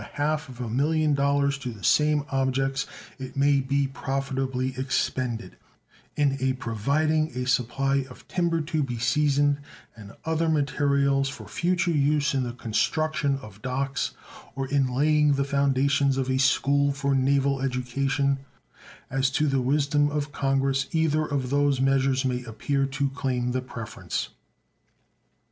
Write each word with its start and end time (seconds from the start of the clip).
5 0.17 0.61
millions 0.71 1.15
to 1.59 1.71
the 1.71 1.83
same 1.83 2.25
objects, 2.31 2.87
it 3.19 3.37
may 3.37 3.59
be 3.59 3.85
profitably 3.87 4.73
expended 4.75 5.57
in 6.15 6.37
a 6.41 6.53
providing 6.53 7.29
a 7.37 7.45
supply 7.45 8.07
of 8.09 8.27
timber 8.27 8.61
to 8.61 8.81
be 8.81 8.97
seasoned 8.97 9.59
and 9.95 10.13
other 10.25 10.49
materials 10.49 11.29
for 11.29 11.47
future 11.47 11.91
use 11.91 12.33
in 12.33 12.41
the 12.41 12.53
construction 12.53 13.37
of 13.43 13.61
docks 13.61 14.15
or 14.55 14.67
in 14.69 14.91
laying 14.91 15.33
the 15.33 15.43
foundations 15.43 16.17
of 16.17 16.31
a 16.31 16.39
school 16.39 16.91
for 16.91 17.13
naval 17.13 17.61
education, 17.61 18.39
as 19.11 19.29
to 19.29 19.45
the 19.45 19.61
wisdom 19.61 20.09
of 20.09 20.31
Congress 20.31 20.87
either 20.93 21.23
of 21.23 21.51
those 21.51 21.79
measures 21.79 22.25
may 22.25 22.43
appear 22.45 22.87
to 22.87 23.09
claim 23.11 23.51
the 23.51 23.61
preference. 23.61 24.29